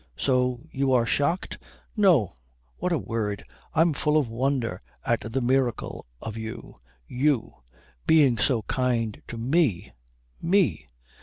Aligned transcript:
"So 0.17 0.61
you 0.71 0.93
are 0.93 1.05
shocked?" 1.05 1.59
"No. 1.95 2.33
What 2.77 2.91
a 2.91 2.97
word! 2.97 3.43
I'm 3.75 3.93
full 3.93 4.17
of 4.17 4.27
wonder 4.29 4.81
at 5.05 5.31
the 5.31 5.41
miracle 5.41 6.07
of 6.19 6.37
you 6.37 6.77
you 7.07 7.53
being 8.07 8.39
so 8.39 8.63
kind 8.63 9.21
to 9.27 9.37
me 9.37 9.91
_me! 10.43 10.87